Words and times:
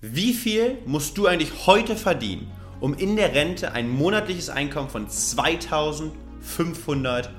Wie 0.00 0.32
viel 0.32 0.78
musst 0.86 1.18
du 1.18 1.26
eigentlich 1.26 1.66
heute 1.66 1.96
verdienen, 1.96 2.52
um 2.78 2.94
in 2.94 3.16
der 3.16 3.34
Rente 3.34 3.72
ein 3.72 3.88
monatliches 3.88 4.48
Einkommen 4.48 4.90
von 4.90 5.08
2500 5.08 7.30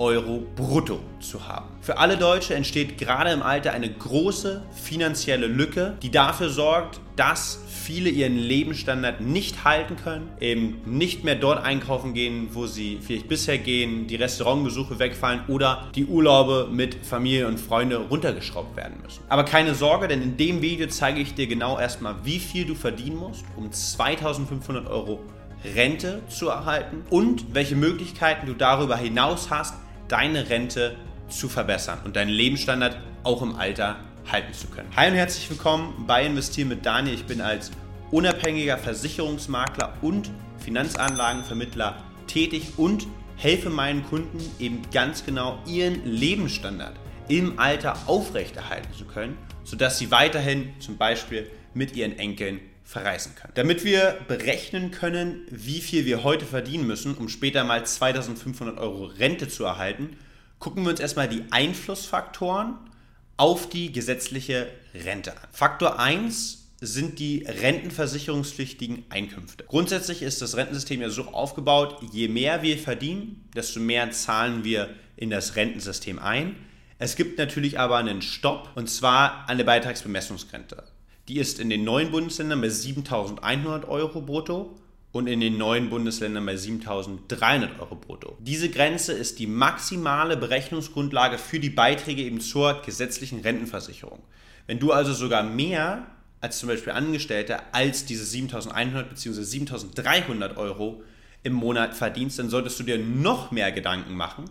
Euro 0.00 0.42
brutto 0.56 0.98
zu 1.20 1.46
haben? 1.46 1.66
Für 1.82 1.98
alle 1.98 2.16
Deutsche 2.16 2.54
entsteht 2.54 2.96
gerade 2.98 3.30
im 3.30 3.42
Alter 3.42 3.72
eine 3.72 3.92
große 3.92 4.62
finanzielle 4.72 5.46
Lücke, 5.46 5.98
die 6.02 6.10
dafür 6.10 6.48
sorgt, 6.48 7.00
dass 7.16 7.60
viele 7.68 8.08
ihren 8.08 8.36
Lebensstandard 8.36 9.20
nicht 9.20 9.64
halten 9.64 9.96
können, 9.96 10.30
eben 10.40 10.80
nicht 10.86 11.22
mehr 11.22 11.34
dort 11.34 11.62
einkaufen 11.62 12.14
gehen, 12.14 12.48
wo 12.52 12.66
sie 12.66 12.98
vielleicht 13.02 13.28
bisher 13.28 13.58
gehen, 13.58 14.06
die 14.06 14.16
Restaurantbesuche 14.16 14.98
wegfallen 14.98 15.42
oder 15.48 15.90
die 15.94 16.06
Urlaube 16.06 16.68
mit 16.72 16.94
Familie 17.04 17.46
und 17.46 17.60
Freunde 17.60 17.98
runtergeschraubt 17.98 18.76
werden 18.76 19.02
müssen. 19.02 19.22
Aber 19.28 19.44
keine 19.44 19.74
Sorge, 19.74 20.08
denn 20.08 20.22
in 20.22 20.38
dem 20.38 20.62
Video 20.62 20.88
zeige 20.88 21.20
ich 21.20 21.34
dir 21.34 21.46
genau 21.46 21.78
erstmal, 21.78 22.14
wie 22.24 22.38
viel 22.38 22.64
du 22.64 22.74
verdienen 22.74 23.16
musst, 23.16 23.44
um 23.56 23.70
2500 23.70 24.88
Euro 24.88 25.20
Rente 25.74 26.22
zu 26.28 26.48
erhalten 26.48 27.04
und 27.10 27.54
welche 27.54 27.76
Möglichkeiten 27.76 28.46
du 28.46 28.54
darüber 28.54 28.96
hinaus 28.96 29.50
hast, 29.50 29.74
deine 30.10 30.50
Rente 30.50 30.96
zu 31.28 31.48
verbessern 31.48 32.00
und 32.04 32.16
deinen 32.16 32.30
Lebensstandard 32.30 32.98
auch 33.22 33.42
im 33.42 33.54
Alter 33.54 33.96
halten 34.30 34.52
zu 34.52 34.66
können. 34.66 34.88
Hi 34.96 35.08
und 35.08 35.14
herzlich 35.14 35.48
willkommen 35.48 36.04
bei 36.06 36.26
Investieren 36.26 36.68
mit 36.68 36.84
Daniel. 36.84 37.14
Ich 37.14 37.24
bin 37.24 37.40
als 37.40 37.70
unabhängiger 38.10 38.76
Versicherungsmakler 38.76 39.94
und 40.02 40.30
Finanzanlagenvermittler 40.58 42.02
tätig 42.26 42.72
und 42.76 43.06
helfe 43.36 43.70
meinen 43.70 44.04
Kunden 44.04 44.38
eben 44.58 44.82
ganz 44.92 45.24
genau 45.24 45.58
ihren 45.64 46.04
Lebensstandard 46.04 46.96
im 47.28 47.60
Alter 47.60 47.96
aufrechterhalten 48.06 48.92
zu 48.92 49.04
können, 49.04 49.38
sodass 49.62 49.98
sie 49.98 50.10
weiterhin 50.10 50.74
zum 50.80 50.96
Beispiel 50.96 51.48
mit 51.72 51.94
ihren 51.94 52.18
Enkeln 52.18 52.60
verreisen 52.90 53.36
können. 53.36 53.52
Damit 53.54 53.84
wir 53.84 54.18
berechnen 54.26 54.90
können, 54.90 55.46
wie 55.48 55.80
viel 55.80 56.06
wir 56.06 56.24
heute 56.24 56.44
verdienen 56.44 56.88
müssen, 56.88 57.14
um 57.14 57.28
später 57.28 57.62
mal 57.62 57.86
2500 57.86 58.78
Euro 58.78 59.04
Rente 59.04 59.48
zu 59.48 59.62
erhalten, 59.62 60.16
gucken 60.58 60.82
wir 60.82 60.90
uns 60.90 60.98
erstmal 60.98 61.28
die 61.28 61.44
Einflussfaktoren 61.52 62.74
auf 63.36 63.68
die 63.68 63.92
gesetzliche 63.92 64.66
Rente 64.92 65.32
an. 65.32 65.48
Faktor 65.52 66.00
1 66.00 66.66
sind 66.80 67.20
die 67.20 67.44
rentenversicherungspflichtigen 67.46 69.04
Einkünfte. 69.08 69.64
Grundsätzlich 69.68 70.22
ist 70.22 70.42
das 70.42 70.56
Rentensystem 70.56 71.00
ja 71.00 71.10
so 71.10 71.28
aufgebaut, 71.28 72.02
je 72.10 72.26
mehr 72.26 72.62
wir 72.62 72.76
verdienen, 72.76 73.48
desto 73.54 73.78
mehr 73.78 74.10
zahlen 74.10 74.64
wir 74.64 74.90
in 75.16 75.30
das 75.30 75.54
Rentensystem 75.54 76.18
ein. 76.18 76.56
Es 76.98 77.14
gibt 77.14 77.38
natürlich 77.38 77.78
aber 77.78 77.98
einen 77.98 78.20
Stopp 78.20 78.70
und 78.74 78.90
zwar 78.90 79.48
an 79.48 79.58
der 79.58 79.64
Beitragsbemessungsgrenze. 79.64 80.82
Die 81.30 81.38
ist 81.38 81.60
in 81.60 81.70
den 81.70 81.84
neuen 81.84 82.10
Bundesländern 82.10 82.60
bei 82.60 82.66
7.100 82.66 83.86
Euro 83.86 84.20
brutto 84.20 84.76
und 85.12 85.28
in 85.28 85.38
den 85.38 85.58
neuen 85.58 85.88
Bundesländern 85.88 86.44
bei 86.44 86.56
7.300 86.56 87.78
Euro 87.78 87.94
brutto. 87.94 88.36
Diese 88.40 88.68
Grenze 88.68 89.12
ist 89.12 89.38
die 89.38 89.46
maximale 89.46 90.36
Berechnungsgrundlage 90.36 91.38
für 91.38 91.60
die 91.60 91.70
Beiträge 91.70 92.22
eben 92.22 92.40
zur 92.40 92.82
gesetzlichen 92.82 93.42
Rentenversicherung. 93.42 94.18
Wenn 94.66 94.80
du 94.80 94.90
also 94.90 95.12
sogar 95.12 95.44
mehr 95.44 96.04
als 96.40 96.58
zum 96.58 96.68
Beispiel 96.68 96.94
Angestellter 96.94 97.62
als 97.70 98.04
diese 98.06 98.24
7.100 98.24 99.04
bzw. 99.04 99.40
7.300 99.40 100.56
Euro 100.56 101.04
im 101.44 101.52
Monat 101.52 101.94
verdienst, 101.94 102.40
dann 102.40 102.50
solltest 102.50 102.80
du 102.80 102.82
dir 102.82 102.98
noch 102.98 103.52
mehr 103.52 103.70
Gedanken 103.70 104.16
machen, 104.16 104.46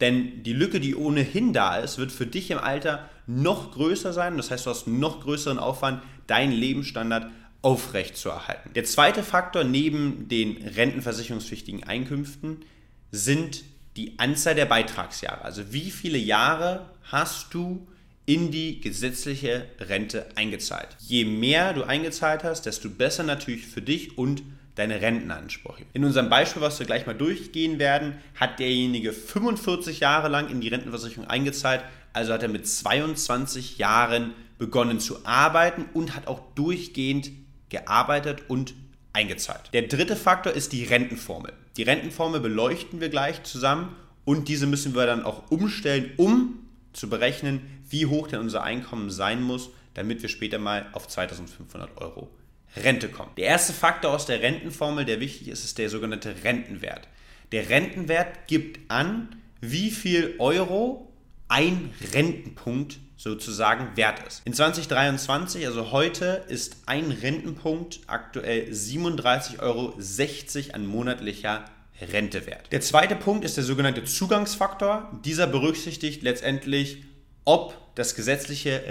denn 0.00 0.42
die 0.42 0.52
Lücke, 0.52 0.80
die 0.80 0.96
ohnehin 0.96 1.52
da 1.52 1.76
ist, 1.76 1.98
wird 1.98 2.10
für 2.10 2.26
dich 2.26 2.50
im 2.50 2.58
Alter 2.58 3.08
noch 3.26 3.72
größer 3.72 4.12
sein. 4.12 4.36
Das 4.36 4.50
heißt, 4.50 4.66
du 4.66 4.70
hast 4.70 4.86
noch 4.88 5.20
größeren 5.20 5.58
Aufwand, 5.58 6.02
deinen 6.26 6.52
Lebensstandard 6.52 7.30
aufrechtzuerhalten. 7.62 8.72
Der 8.74 8.84
zweite 8.84 9.22
Faktor 9.22 9.64
neben 9.64 10.28
den 10.28 10.56
rentenversicherungspflichtigen 10.56 11.84
Einkünften 11.84 12.58
sind 13.10 13.64
die 13.96 14.18
Anzahl 14.18 14.54
der 14.54 14.66
Beitragsjahre. 14.66 15.42
Also 15.42 15.72
wie 15.72 15.90
viele 15.90 16.18
Jahre 16.18 16.86
hast 17.04 17.54
du 17.54 17.86
in 18.26 18.50
die 18.50 18.80
gesetzliche 18.80 19.66
Rente 19.80 20.26
eingezahlt. 20.34 20.88
Je 21.00 21.24
mehr 21.24 21.72
du 21.74 21.84
eingezahlt 21.84 22.42
hast, 22.44 22.66
desto 22.66 22.88
besser 22.88 23.22
natürlich 23.22 23.66
für 23.66 23.82
dich 23.82 24.16
und 24.16 24.42
deine 24.74 25.00
Rentenansprüche. 25.00 25.84
In 25.92 26.04
unserem 26.04 26.28
Beispiel, 26.28 26.62
was 26.62 26.78
wir 26.78 26.86
gleich 26.86 27.06
mal 27.06 27.14
durchgehen 27.14 27.78
werden, 27.78 28.18
hat 28.34 28.58
derjenige 28.58 29.12
45 29.12 30.00
Jahre 30.00 30.28
lang 30.28 30.48
in 30.48 30.60
die 30.60 30.68
Rentenversicherung 30.68 31.28
eingezahlt, 31.28 31.82
also 32.12 32.32
hat 32.32 32.42
er 32.42 32.48
mit 32.48 32.66
22 32.66 33.78
Jahren 33.78 34.34
begonnen 34.58 35.00
zu 35.00 35.24
arbeiten 35.24 35.86
und 35.94 36.14
hat 36.14 36.26
auch 36.26 36.40
durchgehend 36.54 37.30
gearbeitet 37.68 38.42
und 38.48 38.74
eingezahlt. 39.12 39.70
Der 39.72 39.82
dritte 39.82 40.16
Faktor 40.16 40.52
ist 40.52 40.72
die 40.72 40.84
Rentenformel. 40.84 41.52
Die 41.76 41.82
Rentenformel 41.82 42.40
beleuchten 42.40 43.00
wir 43.00 43.08
gleich 43.08 43.42
zusammen 43.42 43.94
und 44.24 44.48
diese 44.48 44.66
müssen 44.66 44.94
wir 44.94 45.06
dann 45.06 45.24
auch 45.24 45.50
umstellen, 45.50 46.12
um 46.16 46.60
zu 46.92 47.08
berechnen, 47.08 47.60
wie 47.88 48.06
hoch 48.06 48.28
denn 48.28 48.40
unser 48.40 48.62
Einkommen 48.62 49.10
sein 49.10 49.42
muss, 49.42 49.70
damit 49.94 50.22
wir 50.22 50.28
später 50.28 50.58
mal 50.58 50.86
auf 50.92 51.08
2500 51.08 52.00
Euro 52.00 52.30
Rente 52.76 53.08
kommen. 53.08 53.30
Der 53.36 53.46
erste 53.46 53.72
Faktor 53.72 54.12
aus 54.12 54.26
der 54.26 54.40
Rentenformel, 54.40 55.04
der 55.04 55.20
wichtig 55.20 55.48
ist, 55.48 55.64
ist 55.64 55.78
der 55.78 55.90
sogenannte 55.90 56.34
Rentenwert. 56.44 57.08
Der 57.52 57.68
Rentenwert 57.68 58.48
gibt 58.48 58.90
an, 58.90 59.36
wie 59.60 59.90
viel 59.90 60.34
Euro 60.38 61.12
ein 61.48 61.90
Rentenpunkt 62.12 62.98
sozusagen 63.16 63.96
wert 63.96 64.26
ist. 64.26 64.42
In 64.44 64.52
2023, 64.54 65.66
also 65.66 65.92
heute, 65.92 66.44
ist 66.48 66.78
ein 66.86 67.10
Rentenpunkt 67.10 68.00
aktuell 68.06 68.70
37,60 68.70 69.60
Euro 69.60 69.94
an 70.72 70.86
monatlicher 70.86 71.64
Rente 72.00 72.46
wert. 72.46 72.72
Der 72.72 72.80
zweite 72.80 73.14
Punkt 73.14 73.44
ist 73.44 73.56
der 73.56 73.64
sogenannte 73.64 74.04
Zugangsfaktor. 74.04 75.10
Dieser 75.24 75.46
berücksichtigt 75.46 76.22
letztendlich, 76.22 77.04
ob 77.44 77.76
das 77.94 78.16
gesetzliche 78.16 78.82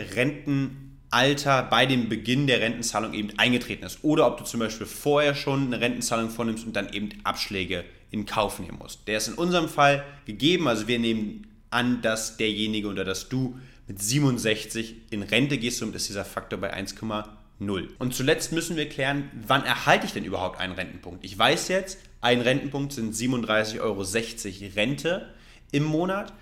Rentenalter 1.13 1.63
bei 1.63 1.85
dem 1.85 2.09
Beginn 2.09 2.47
der 2.47 2.59
Rentenzahlung 2.59 3.13
eben 3.13 3.37
eingetreten 3.37 3.85
ist 3.85 3.99
oder 4.03 4.27
ob 4.27 4.37
du 4.37 4.43
zum 4.43 4.59
Beispiel 4.59 4.87
vorher 4.87 5.35
schon 5.35 5.67
eine 5.67 5.79
Rentenzahlung 5.79 6.29
vornimmst 6.29 6.65
und 6.65 6.75
dann 6.75 6.91
eben 6.91 7.09
Abschläge 7.23 7.83
in 8.11 8.25
Kauf 8.25 8.59
nehmen 8.59 8.77
musst. 8.79 9.07
Der 9.07 9.17
ist 9.17 9.27
in 9.27 9.35
unserem 9.35 9.69
Fall 9.69 10.03
gegeben, 10.25 10.67
also 10.67 10.87
wir 10.87 10.99
nehmen 10.99 11.47
an, 11.69 12.01
dass 12.01 12.37
derjenige 12.37 12.87
oder 12.87 13.03
dass 13.03 13.29
du 13.29 13.59
mit 13.87 14.01
67 14.01 14.95
in 15.09 15.23
Rente 15.23 15.57
gehst, 15.57 15.79
somit 15.79 15.95
ist 15.95 16.09
dieser 16.09 16.25
Faktor 16.25 16.59
bei 16.59 16.73
1,0. 16.73 17.87
Und 17.99 18.15
zuletzt 18.15 18.51
müssen 18.51 18.75
wir 18.75 18.87
klären, 18.87 19.29
wann 19.47 19.63
erhalte 19.63 20.05
ich 20.05 20.13
denn 20.13 20.25
überhaupt 20.25 20.59
einen 20.59 20.73
Rentenpunkt? 20.73 21.23
Ich 21.25 21.37
weiß 21.37 21.67
jetzt, 21.69 21.99
ein 22.21 22.41
Rentenpunkt 22.41 22.93
sind 22.93 23.13
37,60 23.13 23.81
Euro 23.81 24.03
Rente 24.75 25.27
im 25.71 25.83
Monat. 25.83 26.33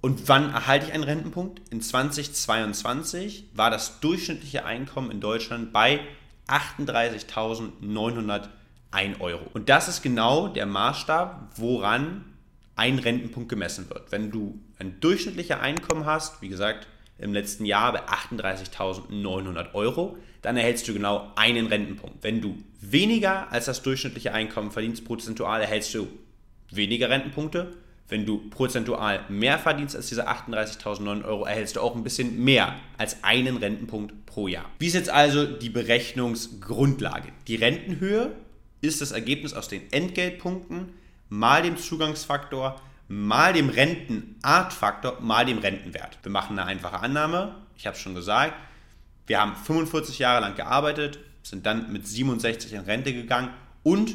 Und 0.00 0.28
wann 0.28 0.52
erhalte 0.52 0.86
ich 0.86 0.92
einen 0.92 1.04
Rentenpunkt? 1.04 1.62
In 1.70 1.80
2022 1.80 3.50
war 3.54 3.70
das 3.70 4.00
durchschnittliche 4.00 4.64
Einkommen 4.64 5.10
in 5.10 5.20
Deutschland 5.20 5.72
bei 5.72 6.00
38.901 6.48 9.20
Euro. 9.20 9.50
Und 9.52 9.68
das 9.68 9.88
ist 9.88 10.02
genau 10.02 10.48
der 10.48 10.66
Maßstab, 10.66 11.52
woran 11.56 12.24
ein 12.76 12.98
Rentenpunkt 12.98 13.48
gemessen 13.48 13.88
wird. 13.90 14.12
Wenn 14.12 14.30
du 14.30 14.60
ein 14.78 15.00
durchschnittliches 15.00 15.58
Einkommen 15.58 16.04
hast, 16.04 16.42
wie 16.42 16.48
gesagt, 16.48 16.86
im 17.18 17.32
letzten 17.32 17.64
Jahr 17.64 17.92
bei 17.92 18.06
38.900 18.06 19.74
Euro, 19.74 20.18
dann 20.42 20.56
erhältst 20.56 20.86
du 20.86 20.92
genau 20.92 21.32
einen 21.34 21.66
Rentenpunkt. 21.66 22.22
Wenn 22.22 22.42
du 22.42 22.58
weniger 22.80 23.50
als 23.50 23.64
das 23.64 23.82
durchschnittliche 23.82 24.32
Einkommen 24.32 24.70
verdienst, 24.70 25.04
prozentual 25.04 25.62
erhältst 25.62 25.94
du 25.94 26.08
weniger 26.70 27.08
Rentenpunkte. 27.08 27.72
Wenn 28.08 28.24
du 28.24 28.38
prozentual 28.50 29.24
mehr 29.28 29.58
verdienst 29.58 29.96
als 29.96 30.08
diese 30.08 30.28
38.900 30.28 31.24
Euro, 31.24 31.44
erhältst 31.44 31.76
du 31.76 31.80
auch 31.80 31.96
ein 31.96 32.04
bisschen 32.04 32.44
mehr 32.44 32.76
als 32.98 33.24
einen 33.24 33.56
Rentenpunkt 33.56 34.26
pro 34.26 34.46
Jahr. 34.46 34.66
Wie 34.78 34.86
ist 34.86 34.94
jetzt 34.94 35.10
also 35.10 35.44
die 35.44 35.70
Berechnungsgrundlage? 35.70 37.28
Die 37.48 37.56
Rentenhöhe 37.56 38.32
ist 38.80 39.00
das 39.00 39.10
Ergebnis 39.10 39.54
aus 39.54 39.68
den 39.68 39.90
Entgeltpunkten 39.90 40.90
mal 41.28 41.62
dem 41.62 41.76
Zugangsfaktor 41.76 42.80
mal 43.08 43.52
dem 43.52 43.68
Rentenartfaktor 43.68 45.20
mal 45.20 45.44
dem 45.44 45.58
Rentenwert. 45.58 46.18
Wir 46.22 46.32
machen 46.32 46.58
eine 46.58 46.68
einfache 46.68 47.00
Annahme. 47.00 47.54
Ich 47.76 47.86
habe 47.86 47.96
es 47.96 48.02
schon 48.02 48.14
gesagt. 48.14 48.54
Wir 49.26 49.40
haben 49.40 49.54
45 49.56 50.18
Jahre 50.18 50.40
lang 50.40 50.54
gearbeitet, 50.54 51.18
sind 51.42 51.66
dann 51.66 51.92
mit 51.92 52.06
67 52.06 52.72
in 52.72 52.80
Rente 52.80 53.12
gegangen 53.12 53.50
und 53.82 54.14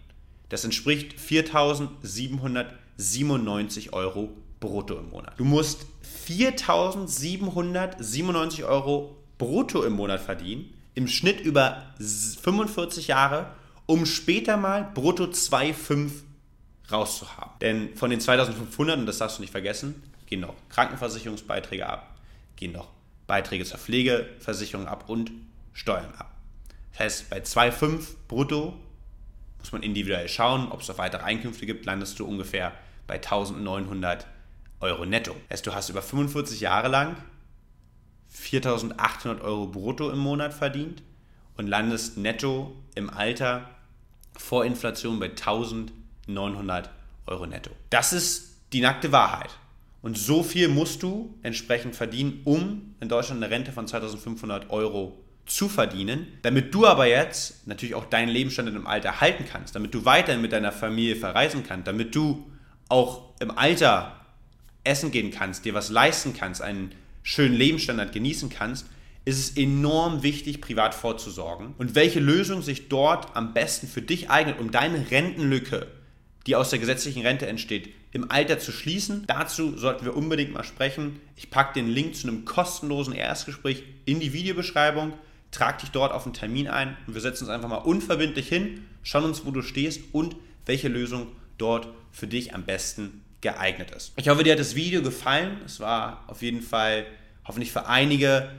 Das 0.50 0.64
entspricht 0.66 1.20
4.797 1.20 3.94
Euro 3.94 4.36
brutto 4.60 4.98
im 4.98 5.12
Monat. 5.12 5.40
Du 5.40 5.46
musst 5.46 5.86
4.797 6.28 8.66
Euro 8.66 9.16
brutto 9.38 9.84
im 9.84 9.94
Monat 9.94 10.22
verdienen, 10.22 10.74
im 10.96 11.08
Schnitt 11.08 11.42
über 11.42 11.94
45 12.00 13.08
Jahre, 13.08 13.54
um 13.86 14.06
später 14.06 14.58
mal 14.58 14.92
brutto 14.94 15.24
2,5 15.26 16.12
rauszuhaben. 16.92 17.54
Denn 17.62 17.96
von 17.96 18.10
den 18.10 18.20
2.500, 18.20 18.94
und 18.94 19.06
das 19.06 19.18
darfst 19.18 19.38
du 19.38 19.42
nicht 19.42 19.52
vergessen, 19.52 20.04
gehen 20.26 20.42
noch 20.42 20.56
Krankenversicherungsbeiträge 20.70 21.88
ab, 21.88 22.16
gehen 22.56 22.72
noch 22.72 22.90
Beiträge 23.28 23.66
zur 23.66 23.80
Pflegeversicherung 23.80 24.88
ab 24.88 25.10
und 25.10 25.32
Steuern 25.74 26.14
ab. 26.18 26.36
Das 26.92 27.00
heißt, 27.00 27.30
bei 27.30 27.40
2,5 27.40 28.16
brutto 28.28 28.78
muss 29.60 29.72
man 29.72 29.84
individuell 29.84 30.28
schauen, 30.28 30.72
ob 30.72 30.82
es 30.82 30.88
noch 30.88 30.98
weitere 30.98 31.24
Einkünfte 31.24 31.66
gibt, 31.66 31.86
landest 31.86 32.20
du 32.20 32.26
ungefähr 32.26 32.74
bei 33.08 33.16
1900 33.16 34.26
Euro 34.80 35.06
netto. 35.06 35.36
Das 35.48 35.58
heißt, 35.58 35.68
du 35.68 35.74
hast 35.74 35.90
über 35.90 36.02
45 36.02 36.60
Jahre 36.60 36.88
lang 36.88 37.16
4800 38.30 39.42
Euro 39.42 39.68
brutto 39.68 40.10
im 40.10 40.20
Monat 40.20 40.54
verdient 40.54 41.04
und 41.58 41.68
landest 41.68 42.18
netto 42.18 42.76
im 42.96 43.10
Alter 43.10 43.70
vor 44.36 44.66
Inflation 44.66 45.20
bei 45.20 45.28
1900 46.28 46.90
Euro 47.28 47.46
netto. 47.46 47.72
Das 47.90 48.14
ist 48.14 48.58
die 48.74 48.82
nackte 48.82 49.12
Wahrheit. 49.12 49.50
Und 50.02 50.18
so 50.18 50.42
viel 50.44 50.68
musst 50.68 51.04
du 51.04 51.36
entsprechend 51.44 51.96
verdienen, 51.96 52.42
um 52.44 52.96
in 53.00 53.10
Deutschland 53.10 53.44
eine 53.44 53.54
Rente 53.54 53.72
von 53.72 53.88
2500 53.88 54.70
Euro 54.72 55.18
zu 55.46 55.70
verdienen. 55.70 56.28
Damit 56.42 56.74
du 56.74 56.88
aber 56.88 57.06
jetzt 57.08 57.68
natürlich 57.68 57.96
auch 57.96 58.06
deinen 58.06 58.30
Lebensstandard 58.30 58.76
im 58.76 58.88
Alter 58.88 59.22
halten 59.22 59.46
kannst, 59.50 59.76
damit 59.76 59.94
du 59.94 60.06
weiterhin 60.06 60.42
mit 60.42 60.54
deiner 60.54 60.72
Familie 60.72 61.16
verreisen 61.16 61.64
kannst, 61.64 61.88
damit 61.88 62.16
du 62.16 62.50
auch 62.90 63.30
im 63.40 63.52
Alter 63.52 64.16
essen 64.84 65.12
gehen 65.12 65.32
kannst, 65.32 65.66
dir 65.66 65.74
was 65.74 65.90
leisten 65.90 66.34
kannst, 66.34 66.62
einen 66.62 66.94
schönen 67.24 67.56
Lebensstandard 67.56 68.12
genießen 68.12 68.50
kannst, 68.50 68.88
ist 69.24 69.38
es 69.38 69.58
enorm 69.58 70.24
wichtig, 70.24 70.62
privat 70.62 70.96
vorzusorgen. 70.96 71.76
Und 71.78 71.94
welche 71.94 72.20
Lösung 72.20 72.64
sich 72.64 72.90
dort 72.90 73.36
am 73.36 73.54
besten 73.54 73.88
für 73.88 74.02
dich 74.02 74.32
eignet, 74.32 74.60
um 74.60 74.72
deine 74.72 75.12
Rentenlücke, 75.12 75.88
die 76.48 76.56
aus 76.56 76.70
der 76.70 76.80
gesetzlichen 76.80 77.26
Rente 77.26 77.48
entsteht, 77.48 77.94
im 78.12 78.32
Alter 78.32 78.60
zu 78.60 78.72
schließen. 78.72 79.26
Dazu 79.28 79.78
sollten 79.78 80.06
wir 80.06 80.16
unbedingt 80.16 80.54
mal 80.54 80.64
sprechen. 80.64 81.20
Ich 81.36 81.50
packe 81.50 81.74
den 81.74 81.88
Link 81.88 82.16
zu 82.16 82.28
einem 82.28 82.46
kostenlosen 82.46 83.14
Erstgespräch 83.14 83.84
in 84.06 84.20
die 84.20 84.34
Videobeschreibung. 84.34 85.14
Trag 85.52 85.80
dich 85.80 85.92
dort 85.92 86.14
auf 86.14 86.26
einen 86.26 86.34
Termin 86.34 86.68
ein 86.68 86.98
und 87.06 87.14
wir 87.14 87.22
setzen 87.22 87.44
uns 87.44 87.54
einfach 87.54 87.70
mal 87.70 87.76
unverbindlich 87.76 88.48
hin, 88.48 88.86
schauen 89.04 89.26
uns, 89.26 89.46
wo 89.46 89.52
du 89.52 89.62
stehst 89.62 90.02
und 90.14 90.36
welche 90.66 90.88
Lösung 90.88 91.28
dort 91.58 91.90
für 92.12 92.28
dich 92.28 92.56
am 92.56 92.64
besten 92.64 93.22
geeignet 93.42 93.92
ist. 93.92 94.14
Ich 94.16 94.30
hoffe, 94.30 94.44
dir 94.44 94.54
hat 94.54 94.60
das 94.60 94.76
Video 94.76 95.02
gefallen. 95.02 95.58
Es 95.66 95.80
war 95.80 96.24
auf 96.28 96.42
jeden 96.42 96.62
Fall 96.62 97.06
hoffentlich 97.46 97.72
für 97.72 97.88
einige 97.88 98.50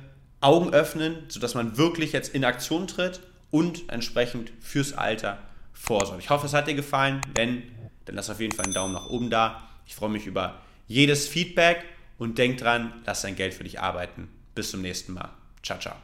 Augen 0.40 0.75
öffnen, 0.75 1.17
sodass 1.29 1.55
man 1.55 1.79
wirklich 1.79 2.12
jetzt 2.12 2.34
in 2.34 2.44
Aktion 2.44 2.87
tritt 2.87 3.20
und 3.50 3.88
entsprechend 3.88 4.52
fürs 4.61 4.93
Alter 4.93 5.38
vorsorgt. 5.72 6.22
Ich 6.22 6.30
hoffe, 6.30 6.46
es 6.46 6.54
hat 6.54 6.69
dir 6.69 6.74
gefallen. 6.74 7.20
Wenn, 7.34 7.62
dann 8.04 8.14
lass 8.14 8.30
auf 8.30 8.40
jeden 8.40 8.54
Fall 8.54 8.66
einen 8.66 8.74
Daumen 8.74 8.94
nach 8.94 9.08
oben 9.08 9.30
da. 9.30 9.69
Ich 9.86 9.94
freue 9.94 10.10
mich 10.10 10.26
über 10.26 10.60
jedes 10.86 11.28
Feedback 11.28 11.84
und 12.19 12.38
denk 12.38 12.58
dran, 12.58 12.92
lass 13.04 13.22
dein 13.22 13.36
Geld 13.36 13.54
für 13.54 13.64
dich 13.64 13.80
arbeiten. 13.80 14.28
Bis 14.54 14.70
zum 14.70 14.82
nächsten 14.82 15.14
Mal. 15.14 15.30
Ciao, 15.62 15.78
ciao. 15.78 15.96